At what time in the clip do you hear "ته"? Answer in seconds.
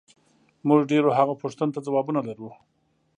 1.75-1.79